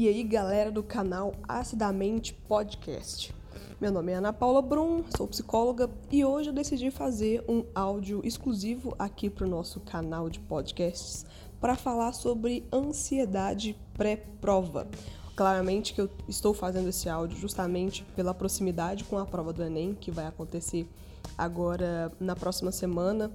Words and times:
E 0.00 0.08
aí, 0.08 0.22
galera 0.22 0.72
do 0.72 0.82
canal 0.82 1.34
Acidamente 1.46 2.32
Podcast. 2.32 3.34
Meu 3.78 3.92
nome 3.92 4.10
é 4.10 4.14
Ana 4.14 4.32
Paula 4.32 4.62
Brum, 4.62 5.04
sou 5.14 5.28
psicóloga 5.28 5.90
e 6.10 6.24
hoje 6.24 6.48
eu 6.48 6.54
decidi 6.54 6.90
fazer 6.90 7.44
um 7.46 7.66
áudio 7.74 8.22
exclusivo 8.24 8.94
aqui 8.98 9.28
para 9.28 9.46
o 9.46 9.50
nosso 9.50 9.78
canal 9.80 10.30
de 10.30 10.40
podcasts 10.40 11.26
para 11.60 11.76
falar 11.76 12.14
sobre 12.14 12.66
ansiedade 12.72 13.78
pré-prova. 13.92 14.88
Claramente 15.36 15.92
que 15.92 16.00
eu 16.00 16.08
estou 16.26 16.54
fazendo 16.54 16.88
esse 16.88 17.06
áudio 17.06 17.36
justamente 17.36 18.02
pela 18.16 18.32
proximidade 18.32 19.04
com 19.04 19.18
a 19.18 19.26
prova 19.26 19.52
do 19.52 19.62
Enem, 19.62 19.94
que 19.94 20.10
vai 20.10 20.24
acontecer 20.24 20.88
agora 21.36 22.10
na 22.18 22.34
próxima 22.34 22.72
semana, 22.72 23.30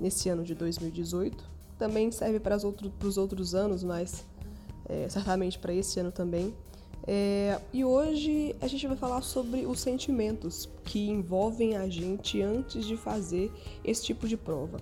nesse 0.00 0.30
ano 0.30 0.44
de 0.44 0.54
2018. 0.54 1.44
Também 1.78 2.10
serve 2.10 2.40
para, 2.40 2.56
os 2.56 3.18
outros 3.18 3.54
anos, 3.54 3.84
mas 3.84 4.24
é, 4.88 5.08
certamente 5.08 5.58
para 5.58 5.72
esse 5.72 5.98
ano 6.00 6.12
também. 6.12 6.54
É, 7.06 7.60
e 7.72 7.84
hoje 7.84 8.56
a 8.60 8.66
gente 8.66 8.86
vai 8.86 8.96
falar 8.96 9.22
sobre 9.22 9.64
os 9.64 9.78
sentimentos 9.80 10.68
que 10.84 11.08
envolvem 11.08 11.76
a 11.76 11.88
gente 11.88 12.42
antes 12.42 12.84
de 12.84 12.96
fazer 12.96 13.52
esse 13.84 14.04
tipo 14.04 14.26
de 14.26 14.36
prova. 14.36 14.80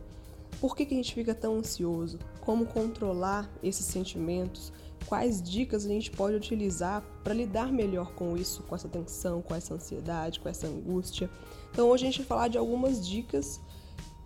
Por 0.61 0.75
que, 0.75 0.87
que 0.87 0.95
a 0.95 0.97
gente 0.97 1.13
fica 1.13 1.35
tão 1.35 1.57
ansioso? 1.59 2.19
Como 2.41 2.65
controlar 2.65 3.51
esses 3.63 3.85
sentimentos? 3.85 4.73
Quais 5.07 5.43
dicas 5.43 5.85
a 5.85 5.89
gente 5.89 6.11
pode 6.11 6.35
utilizar 6.35 7.03
para 7.23 7.35
lidar 7.35 7.71
melhor 7.71 8.15
com 8.15 8.35
isso, 8.37 8.63
com 8.63 8.75
essa 8.75 8.89
tensão, 8.89 9.43
com 9.43 9.55
essa 9.55 9.75
ansiedade, 9.75 10.41
com 10.41 10.49
essa 10.49 10.67
angústia? 10.67 11.29
Então 11.71 11.91
hoje 11.91 12.05
a 12.05 12.07
gente 12.07 12.19
vai 12.21 12.27
falar 12.27 12.49
de 12.49 12.57
algumas 12.57 13.07
dicas 13.07 13.61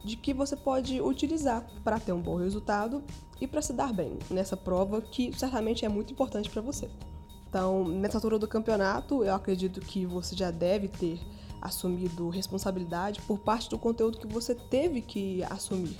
de 0.04 0.16
que 0.16 0.32
você 0.32 0.56
pode 0.56 1.00
utilizar 1.00 1.66
para 1.82 1.98
ter 1.98 2.12
um 2.12 2.20
bom 2.20 2.36
resultado 2.36 3.02
e 3.40 3.46
para 3.46 3.62
se 3.62 3.72
dar 3.72 3.92
bem 3.92 4.18
nessa 4.30 4.56
prova 4.56 5.00
que 5.00 5.36
certamente 5.36 5.84
é 5.84 5.88
muito 5.88 6.12
importante 6.12 6.48
para 6.48 6.62
você. 6.62 6.88
Então, 7.48 7.88
nessa 7.88 8.18
altura 8.18 8.38
do 8.38 8.46
campeonato, 8.46 9.24
eu 9.24 9.34
acredito 9.34 9.80
que 9.80 10.04
você 10.04 10.36
já 10.36 10.50
deve 10.50 10.88
ter 10.88 11.18
assumido 11.60 12.28
responsabilidade 12.28 13.20
por 13.22 13.38
parte 13.38 13.70
do 13.70 13.78
conteúdo 13.78 14.18
que 14.18 14.26
você 14.26 14.54
teve 14.54 15.00
que 15.00 15.42
assumir. 15.44 15.96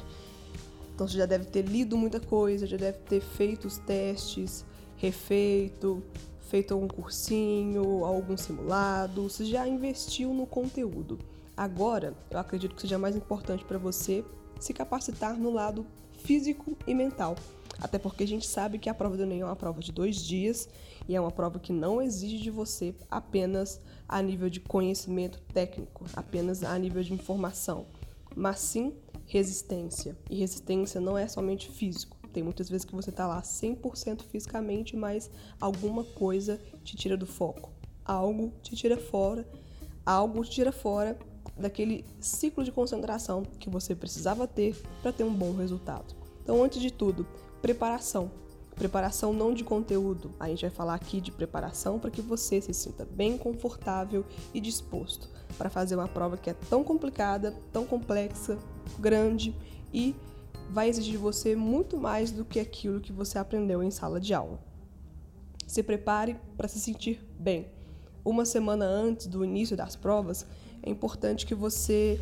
Então, 0.94 1.08
você 1.08 1.16
já 1.16 1.26
deve 1.26 1.46
ter 1.46 1.62
lido 1.62 1.96
muita 1.96 2.20
coisa, 2.20 2.66
já 2.66 2.76
deve 2.76 2.98
ter 2.98 3.20
feito 3.20 3.66
os 3.66 3.78
testes, 3.78 4.64
refeito, 4.96 6.02
feito 6.48 6.74
algum 6.74 6.88
cursinho, 6.88 8.04
algum 8.04 8.36
simulado, 8.36 9.22
você 9.22 9.44
já 9.44 9.66
investiu 9.66 10.34
no 10.34 10.46
conteúdo. 10.46 11.18
Agora, 11.58 12.14
eu 12.30 12.38
acredito 12.38 12.76
que 12.76 12.82
seja 12.82 12.96
mais 13.00 13.16
importante 13.16 13.64
para 13.64 13.78
você 13.78 14.24
se 14.60 14.72
capacitar 14.72 15.36
no 15.36 15.50
lado 15.50 15.84
físico 16.22 16.78
e 16.86 16.94
mental. 16.94 17.34
Até 17.80 17.98
porque 17.98 18.22
a 18.22 18.26
gente 18.28 18.46
sabe 18.46 18.78
que 18.78 18.88
a 18.88 18.94
prova 18.94 19.16
do 19.16 19.24
Enem 19.24 19.40
é 19.40 19.44
uma 19.44 19.56
prova 19.56 19.80
de 19.80 19.90
dois 19.90 20.22
dias 20.22 20.68
e 21.08 21.16
é 21.16 21.20
uma 21.20 21.32
prova 21.32 21.58
que 21.58 21.72
não 21.72 22.00
exige 22.00 22.38
de 22.38 22.48
você 22.48 22.94
apenas 23.10 23.80
a 24.08 24.22
nível 24.22 24.48
de 24.48 24.60
conhecimento 24.60 25.40
técnico, 25.52 26.04
apenas 26.14 26.62
a 26.62 26.78
nível 26.78 27.02
de 27.02 27.12
informação, 27.12 27.86
mas 28.36 28.60
sim 28.60 28.94
resistência. 29.26 30.16
E 30.30 30.36
resistência 30.36 31.00
não 31.00 31.18
é 31.18 31.26
somente 31.26 31.72
físico. 31.72 32.16
Tem 32.32 32.40
muitas 32.40 32.68
vezes 32.68 32.84
que 32.84 32.94
você 32.94 33.10
está 33.10 33.26
lá 33.26 33.42
100% 33.42 34.22
fisicamente, 34.30 34.96
mas 34.96 35.28
alguma 35.60 36.04
coisa 36.04 36.60
te 36.84 36.94
tira 36.94 37.16
do 37.16 37.26
foco. 37.26 37.72
Algo 38.04 38.52
te 38.62 38.76
tira 38.76 38.96
fora, 38.96 39.44
algo 40.06 40.44
te 40.44 40.52
tira 40.52 40.70
fora 40.70 41.18
daquele 41.58 42.04
ciclo 42.20 42.62
de 42.62 42.72
concentração 42.72 43.42
que 43.42 43.68
você 43.68 43.94
precisava 43.94 44.46
ter 44.46 44.76
para 45.02 45.12
ter 45.12 45.24
um 45.24 45.34
bom 45.34 45.54
resultado. 45.54 46.14
Então, 46.42 46.62
antes 46.62 46.80
de 46.80 46.90
tudo, 46.90 47.26
preparação. 47.60 48.30
Preparação 48.74 49.32
não 49.32 49.52
de 49.52 49.64
conteúdo, 49.64 50.32
a 50.38 50.48
gente 50.48 50.60
vai 50.60 50.70
falar 50.70 50.94
aqui 50.94 51.20
de 51.20 51.32
preparação 51.32 51.98
para 51.98 52.12
que 52.12 52.22
você 52.22 52.60
se 52.60 52.72
sinta 52.72 53.04
bem 53.04 53.36
confortável 53.36 54.24
e 54.54 54.60
disposto 54.60 55.28
para 55.58 55.68
fazer 55.68 55.96
uma 55.96 56.06
prova 56.06 56.36
que 56.36 56.48
é 56.48 56.54
tão 56.70 56.84
complicada, 56.84 57.52
tão 57.72 57.84
complexa, 57.84 58.56
grande 59.00 59.52
e 59.92 60.14
vai 60.70 60.88
exigir 60.88 61.12
de 61.12 61.18
você 61.18 61.56
muito 61.56 61.96
mais 61.96 62.30
do 62.30 62.44
que 62.44 62.60
aquilo 62.60 63.00
que 63.00 63.12
você 63.12 63.36
aprendeu 63.36 63.82
em 63.82 63.90
sala 63.90 64.20
de 64.20 64.32
aula. 64.32 64.60
Se 65.66 65.82
prepare 65.82 66.36
para 66.56 66.68
se 66.68 66.78
sentir 66.78 67.20
bem. 67.38 67.66
Uma 68.24 68.44
semana 68.44 68.84
antes 68.84 69.26
do 69.26 69.44
início 69.44 69.76
das 69.76 69.96
provas, 69.96 70.46
é 70.82 70.90
importante 70.90 71.46
que 71.46 71.54
você 71.54 72.20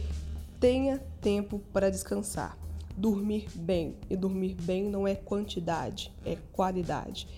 tenha 0.59 0.99
tempo 1.21 1.61
para 1.72 1.91
descansar, 1.91 2.56
dormir 2.97 3.49
bem. 3.55 3.97
E 4.09 4.17
dormir 4.17 4.55
bem 4.55 4.84
não 4.84 5.06
é 5.06 5.15
quantidade, 5.15 6.12
é 6.25 6.37
qualidade. 6.53 7.28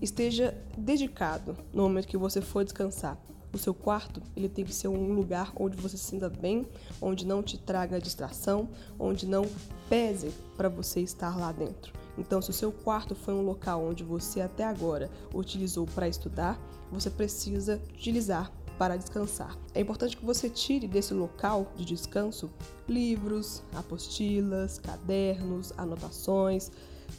Esteja 0.00 0.56
dedicado 0.76 1.56
no 1.72 1.82
momento 1.82 2.06
que 2.06 2.16
você 2.16 2.40
for 2.40 2.64
descansar. 2.64 3.18
O 3.52 3.58
seu 3.58 3.72
quarto 3.72 4.22
ele 4.36 4.48
tem 4.48 4.64
que 4.64 4.74
ser 4.74 4.88
um 4.88 5.12
lugar 5.12 5.52
onde 5.56 5.76
você 5.76 5.96
se 5.96 6.04
sinta 6.04 6.28
bem, 6.28 6.66
onde 7.00 7.26
não 7.26 7.42
te 7.42 7.58
traga 7.58 8.00
distração, 8.00 8.68
onde 8.98 9.26
não 9.26 9.46
pese 9.88 10.30
para 10.56 10.68
você 10.68 11.00
estar 11.00 11.36
lá 11.36 11.50
dentro. 11.50 11.92
Então, 12.18 12.42
se 12.42 12.50
o 12.50 12.52
seu 12.52 12.70
quarto 12.70 13.14
foi 13.14 13.32
um 13.32 13.42
local 13.42 13.84
onde 13.84 14.04
você 14.04 14.40
até 14.40 14.64
agora 14.64 15.10
utilizou 15.32 15.86
para 15.86 16.08
estudar, 16.08 16.60
você 16.90 17.08
precisa 17.08 17.80
utilizar 17.94 18.52
para 18.78 18.96
descansar. 18.96 19.58
É 19.74 19.80
importante 19.80 20.16
que 20.16 20.24
você 20.24 20.48
tire 20.48 20.86
desse 20.86 21.12
local 21.12 21.72
de 21.76 21.84
descanso 21.84 22.48
livros, 22.88 23.62
apostilas, 23.74 24.78
cadernos, 24.78 25.72
anotações, 25.76 26.70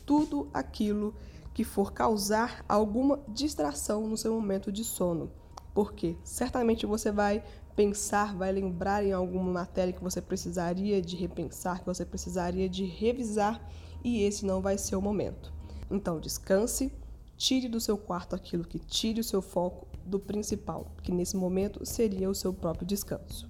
tudo 0.06 0.50
aquilo 0.54 1.14
que 1.54 1.64
for 1.66 1.92
causar 1.92 2.64
alguma 2.68 3.20
distração 3.28 4.08
no 4.08 4.18
seu 4.18 4.34
momento 4.34 4.72
de 4.72 4.84
sono. 4.86 5.30
Porque 5.74 6.16
certamente 6.24 6.86
você 6.86 7.12
vai 7.12 7.44
pensar, 7.76 8.36
vai 8.36 8.52
lembrar 8.52 9.04
em 9.04 9.12
alguma 9.12 9.52
matéria 9.52 9.94
que 9.94 10.04
você 10.04 10.22
precisaria 10.22 11.02
de 11.02 11.16
repensar, 11.16 11.80
que 11.80 11.86
você 11.86 12.06
precisaria 12.06 12.70
de 12.70 12.86
revisar, 12.86 13.62
e 14.04 14.24
esse 14.24 14.46
não 14.46 14.62
vai 14.62 14.78
ser 14.78 14.96
o 14.96 15.02
momento. 15.02 15.54
Então, 15.92 16.20
descanse, 16.20 16.92
tire 17.38 17.68
do 17.68 17.80
seu 17.80 17.98
quarto 17.98 18.36
aquilo 18.36 18.64
que 18.64 18.80
tire 18.80 19.20
o 19.20 19.24
seu 19.24 19.42
foco 19.42 19.89
do 20.10 20.20
principal, 20.20 20.92
que 21.02 21.12
nesse 21.12 21.38
momento 21.38 21.86
seria 21.86 22.30
o 22.30 22.36
seu 22.36 22.54
próprio 22.54 22.86
descanso. 22.86 23.48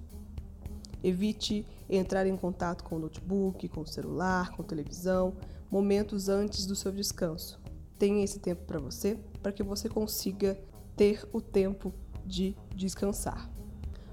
Evite 1.02 1.64
entrar 1.88 2.26
em 2.26 2.36
contato 2.36 2.84
com 2.84 2.96
o 2.96 2.98
notebook, 2.98 3.68
com 3.68 3.80
o 3.80 3.86
celular, 3.86 4.50
com 4.52 4.62
a 4.62 4.64
televisão, 4.64 5.34
momentos 5.70 6.28
antes 6.28 6.66
do 6.66 6.76
seu 6.76 6.92
descanso. 6.92 7.58
Tenha 7.98 8.22
esse 8.22 8.38
tempo 8.38 8.64
para 8.64 8.78
você, 8.78 9.18
para 9.42 9.52
que 9.52 9.62
você 9.62 9.88
consiga 9.88 10.58
ter 10.96 11.26
o 11.32 11.40
tempo 11.40 11.92
de 12.26 12.54
descansar. 12.74 13.50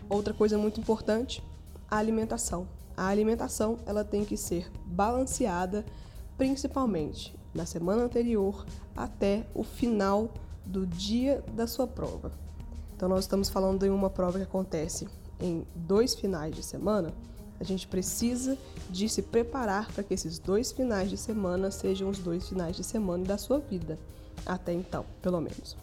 Outra 0.09 0.33
coisa 0.33 0.57
muito 0.57 0.79
importante, 0.79 1.43
a 1.89 1.97
alimentação. 1.97 2.67
A 2.95 3.07
alimentação 3.07 3.77
ela 3.85 4.03
tem 4.03 4.23
que 4.23 4.37
ser 4.37 4.71
balanceada, 4.85 5.85
principalmente 6.37 7.37
na 7.53 7.65
semana 7.65 8.03
anterior 8.03 8.65
até 8.95 9.45
o 9.53 9.63
final 9.63 10.33
do 10.67 10.85
dia 10.85 11.43
da 11.53 11.65
sua 11.65 11.87
prova. 11.87 12.31
Então, 12.95 13.07
nós 13.07 13.21
estamos 13.21 13.49
falando 13.49 13.81
de 13.81 13.89
uma 13.89 14.09
prova 14.09 14.37
que 14.37 14.43
acontece 14.43 15.07
em 15.39 15.65
dois 15.75 16.15
finais 16.15 16.55
de 16.55 16.63
semana. 16.63 17.13
A 17.59 17.63
gente 17.63 17.87
precisa 17.87 18.57
de 18.89 19.09
se 19.09 19.21
preparar 19.21 19.91
para 19.91 20.03
que 20.03 20.13
esses 20.13 20.37
dois 20.39 20.71
finais 20.71 21.09
de 21.09 21.17
semana 21.17 21.71
sejam 21.71 22.09
os 22.09 22.19
dois 22.19 22.47
finais 22.47 22.75
de 22.75 22.83
semana 22.83 23.23
da 23.23 23.37
sua 23.37 23.59
vida, 23.59 23.97
até 24.45 24.73
então, 24.73 25.05
pelo 25.21 25.39
menos. 25.39 25.75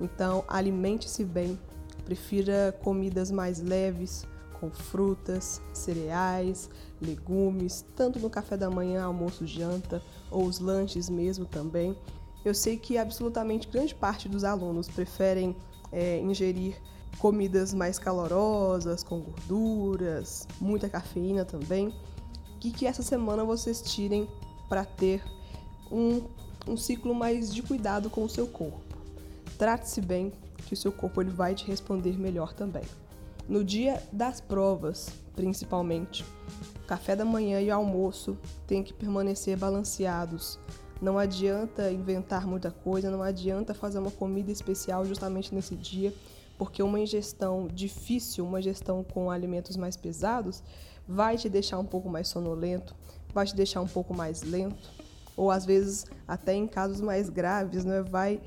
Então, 0.00 0.44
alimente-se 0.46 1.24
bem, 1.24 1.58
prefira 2.04 2.76
comidas 2.82 3.30
mais 3.30 3.60
leves, 3.60 4.24
com 4.60 4.70
frutas, 4.70 5.60
cereais, 5.72 6.70
legumes, 7.00 7.84
tanto 7.94 8.18
no 8.18 8.30
café 8.30 8.56
da 8.56 8.70
manhã, 8.70 9.04
almoço, 9.04 9.46
janta 9.46 10.02
ou 10.30 10.44
os 10.46 10.58
lanches 10.58 11.08
mesmo 11.08 11.44
também. 11.44 11.96
Eu 12.46 12.54
sei 12.54 12.78
que 12.78 12.96
absolutamente 12.96 13.66
grande 13.66 13.92
parte 13.92 14.28
dos 14.28 14.44
alunos 14.44 14.86
preferem 14.86 15.56
é, 15.90 16.20
ingerir 16.20 16.80
comidas 17.18 17.74
mais 17.74 17.98
calorosas, 17.98 19.02
com 19.02 19.18
gorduras, 19.18 20.46
muita 20.60 20.88
cafeína 20.88 21.44
também. 21.44 21.92
Que 22.60 22.70
que 22.70 22.86
essa 22.86 23.02
semana 23.02 23.42
vocês 23.42 23.82
tirem 23.82 24.28
para 24.68 24.84
ter 24.84 25.24
um, 25.90 26.22
um 26.68 26.76
ciclo 26.76 27.12
mais 27.16 27.52
de 27.52 27.64
cuidado 27.64 28.08
com 28.08 28.22
o 28.22 28.30
seu 28.30 28.46
corpo. 28.46 28.96
Trate-se 29.58 30.00
bem, 30.00 30.32
que 30.68 30.74
o 30.74 30.76
seu 30.76 30.92
corpo 30.92 31.20
ele 31.20 31.30
vai 31.30 31.52
te 31.52 31.66
responder 31.66 32.16
melhor 32.16 32.52
também. 32.52 32.84
No 33.48 33.64
dia 33.64 34.00
das 34.12 34.40
provas, 34.40 35.08
principalmente, 35.34 36.24
café 36.86 37.16
da 37.16 37.24
manhã 37.24 37.60
e 37.60 37.72
almoço 37.72 38.38
têm 38.68 38.84
que 38.84 38.92
permanecer 38.92 39.56
balanceados, 39.56 40.60
não 41.00 41.18
adianta 41.18 41.90
inventar 41.90 42.46
muita 42.46 42.70
coisa, 42.70 43.10
não 43.10 43.22
adianta 43.22 43.74
fazer 43.74 43.98
uma 43.98 44.10
comida 44.10 44.50
especial 44.50 45.04
justamente 45.04 45.54
nesse 45.54 45.74
dia, 45.74 46.12
porque 46.56 46.82
uma 46.82 46.98
ingestão 46.98 47.68
difícil, 47.68 48.46
uma 48.46 48.60
ingestão 48.60 49.04
com 49.04 49.30
alimentos 49.30 49.76
mais 49.76 49.96
pesados, 49.96 50.62
vai 51.06 51.36
te 51.36 51.48
deixar 51.48 51.78
um 51.78 51.84
pouco 51.84 52.08
mais 52.08 52.28
sonolento, 52.28 52.94
vai 53.32 53.46
te 53.46 53.54
deixar 53.54 53.82
um 53.82 53.86
pouco 53.86 54.14
mais 54.14 54.42
lento, 54.42 54.90
ou 55.36 55.50
às 55.50 55.66
vezes, 55.66 56.06
até 56.26 56.54
em 56.54 56.66
casos 56.66 57.00
mais 57.00 57.28
graves, 57.28 57.84
né, 57.84 58.02
vai 58.02 58.40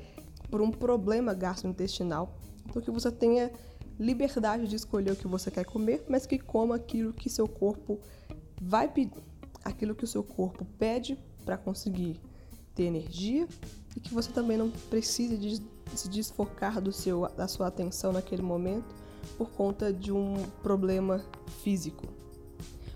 por 0.50 0.60
um 0.60 0.70
problema 0.70 1.32
gastrointestinal, 1.32 2.34
então 2.68 2.82
que 2.82 2.90
você 2.90 3.12
tenha 3.12 3.52
liberdade 3.98 4.66
de 4.66 4.74
escolher 4.74 5.12
o 5.12 5.16
que 5.16 5.28
você 5.28 5.50
quer 5.50 5.64
comer, 5.64 6.04
mas 6.08 6.26
que 6.26 6.38
coma 6.38 6.74
aquilo 6.74 7.12
que 7.12 7.28
seu 7.28 7.46
corpo 7.46 8.00
vai 8.60 8.88
pedir, 8.88 9.22
aquilo 9.64 9.94
que 9.94 10.04
o 10.04 10.08
seu 10.08 10.24
corpo 10.24 10.64
pede 10.78 11.16
para 11.44 11.56
conseguir 11.56 12.20
ter 12.80 12.84
energia 12.84 13.46
e 13.94 14.00
que 14.00 14.14
você 14.14 14.32
também 14.32 14.56
não 14.56 14.70
precise 14.70 15.36
de 15.36 15.62
se 15.94 16.08
desfocar 16.08 16.80
do 16.80 16.90
seu, 16.90 17.28
da 17.36 17.46
sua 17.46 17.66
atenção 17.66 18.10
naquele 18.10 18.40
momento 18.40 18.94
por 19.36 19.50
conta 19.50 19.92
de 19.92 20.10
um 20.10 20.34
problema 20.62 21.22
físico. 21.62 22.06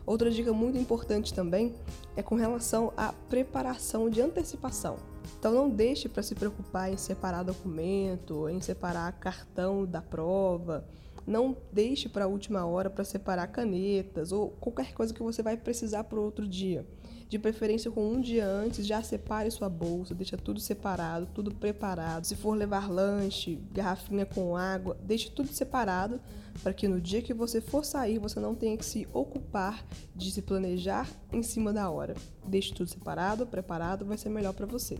Outra 0.06 0.30
dica 0.30 0.54
muito 0.54 0.78
importante 0.78 1.34
também 1.34 1.74
é 2.16 2.22
com 2.22 2.34
relação 2.34 2.94
à 2.96 3.12
preparação 3.28 4.08
de 4.08 4.22
antecipação. 4.22 4.96
Então 5.38 5.52
não 5.52 5.68
deixe 5.68 6.08
para 6.08 6.22
se 6.22 6.34
preocupar 6.34 6.90
em 6.90 6.96
separar 6.96 7.42
documento, 7.42 8.48
em 8.48 8.62
separar 8.62 9.12
cartão 9.12 9.84
da 9.84 10.00
prova, 10.00 10.86
não 11.26 11.56
deixe 11.72 12.08
para 12.08 12.24
a 12.24 12.28
última 12.28 12.64
hora 12.66 12.90
para 12.90 13.04
separar 13.04 13.46
canetas 13.48 14.32
ou 14.32 14.50
qualquer 14.50 14.92
coisa 14.92 15.12
que 15.12 15.22
você 15.22 15.42
vai 15.42 15.56
precisar 15.56 16.04
para 16.04 16.20
outro 16.20 16.46
dia. 16.46 16.86
De 17.28 17.38
preferência 17.38 17.90
com 17.90 18.06
um 18.06 18.20
dia 18.20 18.46
antes, 18.46 18.86
já 18.86 19.02
separe 19.02 19.50
sua 19.50 19.68
bolsa, 19.68 20.14
deixa 20.14 20.36
tudo 20.36 20.60
separado, 20.60 21.26
tudo 21.34 21.54
preparado. 21.54 22.26
Se 22.26 22.36
for 22.36 22.54
levar 22.54 22.90
lanche, 22.90 23.58
garrafinha 23.72 24.26
com 24.26 24.56
água, 24.56 24.96
deixe 25.02 25.30
tudo 25.30 25.52
separado 25.52 26.20
para 26.62 26.74
que 26.74 26.86
no 26.86 27.00
dia 27.00 27.22
que 27.22 27.34
você 27.34 27.60
for 27.60 27.84
sair, 27.84 28.18
você 28.18 28.38
não 28.38 28.54
tenha 28.54 28.76
que 28.76 28.84
se 28.84 29.08
ocupar 29.12 29.84
de 30.14 30.30
se 30.30 30.42
planejar 30.42 31.08
em 31.32 31.42
cima 31.42 31.72
da 31.72 31.90
hora. 31.90 32.14
Deixe 32.46 32.72
tudo 32.72 32.88
separado, 32.88 33.46
preparado, 33.46 34.04
vai 34.04 34.18
ser 34.18 34.28
melhor 34.28 34.52
para 34.52 34.66
você. 34.66 34.98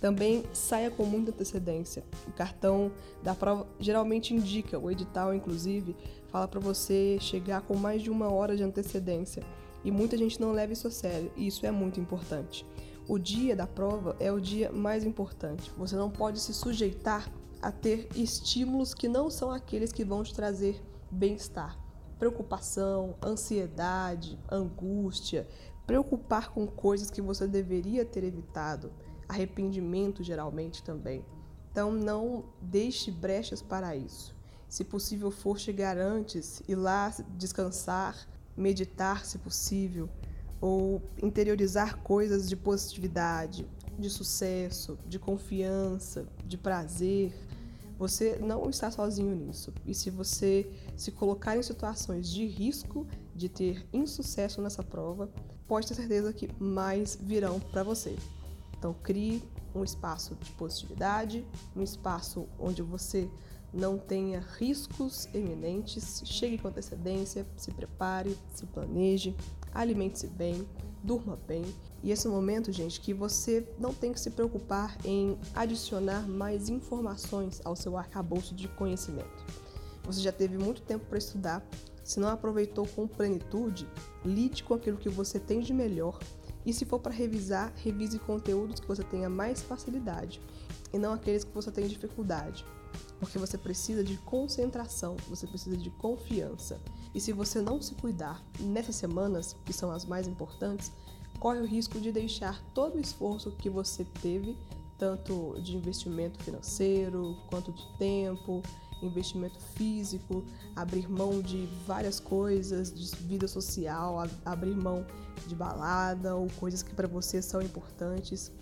Também 0.00 0.44
saia 0.52 0.90
com 0.90 1.04
muita 1.04 1.30
antecedência. 1.30 2.04
O 2.28 2.32
cartão 2.32 2.92
da 3.22 3.34
prova 3.34 3.66
geralmente 3.78 4.34
indica, 4.34 4.78
o 4.78 4.90
edital 4.90 5.34
inclusive, 5.34 5.96
fala 6.28 6.46
para 6.46 6.60
você 6.60 7.18
chegar 7.20 7.62
com 7.62 7.76
mais 7.76 8.02
de 8.02 8.10
uma 8.10 8.30
hora 8.30 8.56
de 8.56 8.62
antecedência. 8.62 9.42
E 9.82 9.90
muita 9.90 10.16
gente 10.16 10.40
não 10.40 10.52
leva 10.52 10.72
isso 10.72 10.86
a 10.86 10.90
sério, 10.90 11.32
e 11.36 11.46
isso 11.46 11.64
é 11.64 11.70
muito 11.70 11.98
importante. 11.98 12.66
O 13.08 13.18
dia 13.18 13.56
da 13.56 13.66
prova 13.66 14.14
é 14.20 14.30
o 14.30 14.40
dia 14.40 14.70
mais 14.70 15.04
importante. 15.04 15.72
Você 15.76 15.96
não 15.96 16.10
pode 16.10 16.38
se 16.38 16.52
sujeitar 16.52 17.28
a 17.60 17.72
ter 17.72 18.08
estímulos 18.14 18.94
que 18.94 19.08
não 19.08 19.28
são 19.28 19.50
aqueles 19.50 19.92
que 19.92 20.04
vão 20.04 20.22
te 20.22 20.34
trazer 20.34 20.80
bem-estar. 21.10 21.78
Preocupação, 22.18 23.16
ansiedade, 23.24 24.38
angústia, 24.50 25.48
preocupar 25.86 26.50
com 26.50 26.66
coisas 26.66 27.10
que 27.10 27.20
você 27.20 27.48
deveria 27.48 28.04
ter 28.04 28.22
evitado 28.22 28.92
arrependimento 29.30 30.22
geralmente 30.24 30.82
também. 30.82 31.24
Então 31.70 31.92
não 31.92 32.44
deixe 32.60 33.10
brechas 33.10 33.62
para 33.62 33.94
isso. 33.94 34.34
Se 34.68 34.84
possível 34.84 35.30
for 35.30 35.58
chegar 35.58 35.96
antes, 35.96 36.62
ir 36.68 36.74
lá 36.74 37.14
descansar, 37.36 38.28
meditar 38.56 39.24
se 39.24 39.38
possível, 39.38 40.08
ou 40.60 41.00
interiorizar 41.22 41.98
coisas 41.98 42.48
de 42.48 42.56
positividade, 42.56 43.66
de 43.98 44.10
sucesso, 44.10 44.98
de 45.06 45.18
confiança, 45.18 46.26
de 46.44 46.58
prazer. 46.58 47.32
Você 47.98 48.38
não 48.40 48.68
está 48.68 48.90
sozinho 48.90 49.34
nisso. 49.34 49.72
E 49.86 49.94
se 49.94 50.10
você 50.10 50.70
se 50.96 51.10
colocar 51.10 51.56
em 51.56 51.62
situações 51.62 52.28
de 52.28 52.46
risco 52.46 53.06
de 53.34 53.48
ter 53.48 53.86
insucesso 53.92 54.60
nessa 54.60 54.82
prova, 54.82 55.30
pode 55.66 55.86
ter 55.86 55.94
certeza 55.94 56.32
que 56.32 56.48
mais 56.58 57.16
virão 57.20 57.60
para 57.60 57.82
você. 57.82 58.16
Então, 58.80 58.96
crie 59.02 59.42
um 59.74 59.84
espaço 59.84 60.34
de 60.36 60.50
positividade, 60.52 61.46
um 61.76 61.82
espaço 61.82 62.48
onde 62.58 62.80
você 62.80 63.28
não 63.74 63.98
tenha 63.98 64.40
riscos 64.40 65.28
eminentes, 65.34 66.22
chegue 66.24 66.56
com 66.56 66.68
antecedência, 66.68 67.46
se 67.58 67.70
prepare, 67.70 68.36
se 68.54 68.64
planeje, 68.64 69.36
alimente-se 69.74 70.28
bem, 70.28 70.66
durma 71.04 71.38
bem. 71.46 71.62
E 72.02 72.10
esse 72.10 72.26
momento, 72.26 72.72
gente, 72.72 73.02
que 73.02 73.12
você 73.12 73.68
não 73.78 73.92
tem 73.92 74.14
que 74.14 74.18
se 74.18 74.30
preocupar 74.30 74.96
em 75.04 75.38
adicionar 75.54 76.26
mais 76.26 76.70
informações 76.70 77.60
ao 77.62 77.76
seu 77.76 77.98
arcabouço 77.98 78.54
de 78.54 78.66
conhecimento. 78.66 79.44
Você 80.04 80.22
já 80.22 80.32
teve 80.32 80.56
muito 80.56 80.80
tempo 80.80 81.04
para 81.04 81.18
estudar, 81.18 81.62
se 82.02 82.18
não 82.18 82.30
aproveitou 82.30 82.86
com 82.86 83.06
plenitude, 83.06 83.86
lide 84.24 84.64
com 84.64 84.72
aquilo 84.72 84.96
que 84.96 85.10
você 85.10 85.38
tem 85.38 85.60
de 85.60 85.74
melhor 85.74 86.18
e 86.64 86.72
se 86.72 86.84
for 86.84 86.98
para 86.98 87.12
revisar, 87.12 87.72
revise 87.76 88.18
conteúdos 88.18 88.80
que 88.80 88.86
você 88.86 89.02
tenha 89.02 89.28
mais 89.28 89.62
facilidade 89.62 90.40
e 90.92 90.98
não 90.98 91.12
aqueles 91.12 91.44
que 91.44 91.54
você 91.54 91.70
tem 91.70 91.86
dificuldade. 91.86 92.64
Porque 93.18 93.38
você 93.38 93.56
precisa 93.56 94.02
de 94.02 94.16
concentração, 94.18 95.16
você 95.28 95.46
precisa 95.46 95.76
de 95.76 95.90
confiança. 95.90 96.80
E 97.14 97.20
se 97.20 97.32
você 97.32 97.60
não 97.60 97.80
se 97.80 97.94
cuidar 97.94 98.42
nessas 98.58 98.96
semanas, 98.96 99.56
que 99.64 99.72
são 99.72 99.90
as 99.90 100.04
mais 100.04 100.26
importantes, 100.26 100.90
corre 101.38 101.60
o 101.60 101.66
risco 101.66 102.00
de 102.00 102.10
deixar 102.10 102.62
todo 102.74 102.96
o 102.96 103.00
esforço 103.00 103.52
que 103.52 103.70
você 103.70 104.04
teve, 104.22 104.56
tanto 105.00 105.58
de 105.62 105.74
investimento 105.74 106.38
financeiro 106.44 107.34
quanto 107.48 107.72
de 107.72 107.84
tempo, 107.96 108.62
investimento 109.02 109.58
físico, 109.74 110.44
abrir 110.76 111.08
mão 111.08 111.40
de 111.40 111.66
várias 111.86 112.20
coisas, 112.20 112.92
de 112.92 113.16
vida 113.24 113.48
social, 113.48 114.22
abrir 114.44 114.76
mão 114.76 115.06
de 115.46 115.54
balada 115.54 116.36
ou 116.36 116.46
coisas 116.60 116.82
que 116.82 116.94
para 116.94 117.08
você 117.08 117.40
são 117.40 117.62
importantes. 117.62 118.52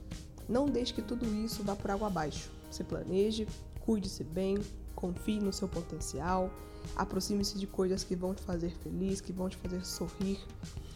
Não 0.49 0.67
deixe 0.67 0.95
que 0.95 1.03
tudo 1.03 1.27
isso 1.45 1.65
vá 1.65 1.75
por 1.75 1.91
água 1.91 2.07
abaixo. 2.07 2.51
Se 2.71 2.85
planeje, 2.85 3.49
cuide-se 3.81 4.23
bem, 4.23 4.59
confie 4.95 5.41
no 5.41 5.53
seu 5.53 5.67
potencial, 5.67 6.51
aproxime-se 6.95 7.59
de 7.59 7.67
coisas 7.67 8.05
que 8.05 8.15
vão 8.15 8.33
te 8.33 8.43
fazer 8.43 8.71
feliz, 8.77 9.21
que 9.21 9.33
vão 9.33 9.49
te 9.49 9.57
fazer 9.57 9.85
sorrir, 9.85 10.39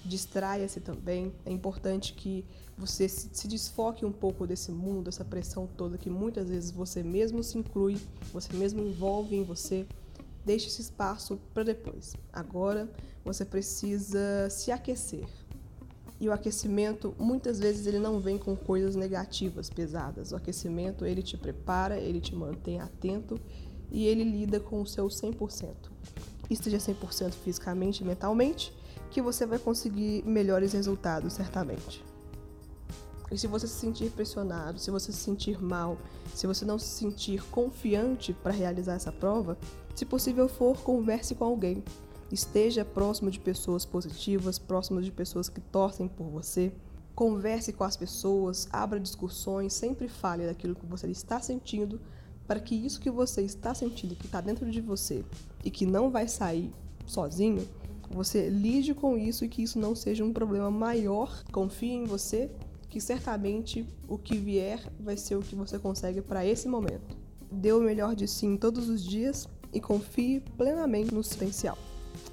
distraia-se 0.05 0.81
também. 0.81 1.33
É 1.45 1.51
importante 1.51 2.15
que 2.15 2.45
você 2.77 3.09
se 3.09 3.47
desfoque 3.47 4.05
um 4.05 4.13
pouco 4.13 4.47
desse 4.47 4.73
mundo, 4.73 5.05
dessa 5.05 5.25
pressão 5.25 5.69
toda 5.77 5.99
que 5.99 6.11
muitas 6.11 6.49
vezes 6.49 6.71
você 6.71 7.03
mesmo 7.03 7.43
se 7.43 7.59
inclui, 7.59 7.99
você 8.33 8.53
mesmo 8.55 8.83
envolve 8.83 9.37
em 9.37 9.45
você. 9.45 9.87
Deixe 10.45 10.67
esse 10.67 10.83
espaço 10.83 11.39
para 11.55 11.63
depois. 11.63 12.17
Agora 12.33 12.91
você 13.25 13.45
precisa 13.45 14.49
se 14.51 14.73
aquecer. 14.73 15.27
E 16.23 16.29
o 16.29 16.33
aquecimento, 16.33 17.13
muitas 17.19 17.59
vezes, 17.59 17.85
ele 17.85 17.99
não 17.99 18.21
vem 18.21 18.39
com 18.39 18.55
coisas 18.55 18.95
negativas, 18.95 19.69
pesadas. 19.69 20.31
O 20.31 20.37
aquecimento, 20.37 21.05
ele 21.05 21.21
te 21.21 21.37
prepara, 21.37 21.99
ele 21.99 22.21
te 22.21 22.33
mantém 22.33 22.81
atento 22.81 23.41
e 23.91 24.07
ele 24.07 24.23
lida 24.23 24.61
com 24.61 24.81
o 24.81 24.87
seu 24.87 25.09
100%. 25.09 25.75
Esteja 26.49 26.79
100% 26.79 27.33
fisicamente 27.33 28.05
e 28.05 28.07
mentalmente, 28.07 28.73
que 29.13 29.21
você 29.21 29.45
vai 29.45 29.59
conseguir 29.59 30.25
melhores 30.25 30.73
resultados, 30.73 31.35
certamente. 31.35 32.03
E 33.31 33.39
se 33.39 33.47
você 33.47 33.67
se 33.67 33.75
sentir 33.75 34.11
pressionado, 34.11 34.79
se 34.79 34.91
você 34.91 35.13
se 35.13 35.19
sentir 35.19 35.63
mal, 35.63 35.99
se 36.35 36.47
você 36.47 36.65
não 36.65 36.79
se 36.79 36.87
sentir 36.87 37.43
confiante 37.45 38.33
para 38.33 38.53
realizar 38.53 38.95
essa 38.95 39.13
prova, 39.13 39.57
se 39.95 40.05
possível 40.05 40.49
for, 40.49 40.77
converse 40.79 41.35
com 41.35 41.45
alguém. 41.45 41.85
Esteja 42.31 42.85
próximo 42.85 43.31
de 43.31 43.39
pessoas 43.39 43.85
positivas, 43.85 44.59
próximo 44.59 45.01
de 45.01 45.13
pessoas 45.13 45.49
que 45.49 45.61
torcem 45.61 46.09
por 46.09 46.25
você. 46.25 46.73
Converse 47.15 47.73
com 47.73 47.85
as 47.85 47.97
pessoas, 47.97 48.67
abra 48.73 48.99
discussões, 48.99 49.75
sempre 49.75 50.09
fale 50.09 50.47
daquilo 50.47 50.75
que 50.75 50.87
você 50.87 51.09
está 51.09 51.41
sentindo, 51.41 52.01
para 52.47 52.59
que 52.61 52.75
isso 52.75 53.01
que 53.01 53.11
você 53.11 53.43
está 53.43 53.75
sentindo, 53.75 54.15
que 54.15 54.27
está 54.27 54.41
dentro 54.41 54.71
de 54.71 54.81
você 54.81 55.23
e 55.63 55.71
que 55.71 55.85
não 55.85 56.11
vai 56.11 56.27
sair 56.27 56.73
sozinho, 57.07 57.67
você 58.13 58.49
lide 58.49 58.95
com 58.95 59.17
isso 59.17 59.45
e 59.45 59.49
que 59.49 59.63
isso 59.63 59.79
não 59.79 59.95
seja 59.95 60.25
um 60.25 60.33
problema 60.33 60.71
maior. 60.71 61.43
Confie 61.51 61.93
em 61.93 62.05
você, 62.05 62.51
que 62.89 63.01
certamente 63.01 63.87
o 64.07 64.19
que 64.19 64.37
vier 64.37 64.81
vai 65.01 65.17
ser 65.17 65.37
o 65.37 65.43
que 65.43 65.55
você 65.55 65.79
consegue 65.79 66.21
para 66.21 66.45
esse 66.45 66.69
momento. 66.69 67.17
Dê 67.51 67.73
o 67.73 67.81
melhor 67.81 68.15
de 68.15 68.29
si 68.29 68.47
em 68.47 68.57
todos 68.57 68.89
os 68.89 69.03
dias 69.03 69.49
e 69.73 69.81
confie 69.81 70.41
plenamente 70.57 71.15
no 71.15 71.23
potencial. 71.23 71.79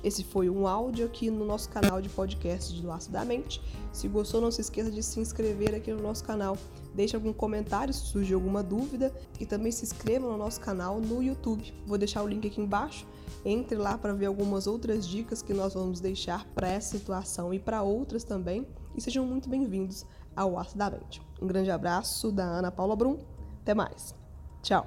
Esse 0.04 0.24
foi 0.24 0.50
um 0.50 0.68
áudio 0.68 1.06
aqui 1.06 1.30
no 1.30 1.46
nosso 1.46 1.70
canal 1.70 2.02
de 2.02 2.10
podcast 2.10 2.74
de 2.74 2.86
Laço 2.86 3.10
da 3.10 3.24
Mente. 3.24 3.62
Se 3.94 4.08
gostou, 4.08 4.42
não 4.42 4.52
se 4.52 4.62
esqueça 4.62 4.92
de 4.92 5.02
se 5.02 5.20
inscrever 5.20 5.74
aqui 5.74 5.92
no 5.92 6.02
nosso 6.02 6.24
canal. 6.24 6.58
Deixe 6.94 7.16
algum 7.16 7.32
comentário 7.32 7.94
se 7.94 8.06
surgir 8.06 8.34
alguma 8.34 8.62
dúvida 8.62 9.14
e 9.40 9.46
também 9.46 9.72
se 9.72 9.86
inscreva 9.86 10.30
no 10.30 10.38
nosso 10.38 10.60
canal 10.60 11.00
no 11.00 11.24
YouTube. 11.24 11.74
Vou 11.86 11.98
deixar 11.98 12.24
o 12.24 12.28
link 12.28 12.48
aqui 12.48 12.62
embaixo 12.62 13.06
entre 13.46 13.78
lá 13.78 13.98
para 13.98 14.14
ver 14.14 14.26
algumas 14.26 14.68
outras 14.68 15.08
dicas 15.08 15.42
que 15.42 15.54
nós 15.54 15.74
vamos 15.74 16.00
deixar 16.00 16.46
para 16.54 16.68
essa 16.68 16.98
situação 16.98 17.54
e 17.54 17.60
para 17.60 17.82
outras 17.82 18.24
também. 18.24 18.68
E 18.96 19.02
sejam 19.02 19.26
muito 19.26 19.50
bem-vindos 19.50 20.06
ao 20.36 20.58
Aço 20.58 20.78
da 20.78 20.90
Mente. 20.90 21.22
Um 21.42 21.48
grande 21.48 21.72
abraço 21.72 22.32
da 22.32 22.44
Ana 22.44 22.72
Paula 22.72 22.96
Brum. 22.96 23.20
Até 23.62 23.74
mais. 23.74 24.16
Tchau. 24.62 24.86